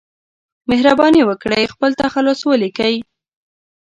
[0.69, 2.95] مهرباني وکړئ خپل تخلص ولیکئ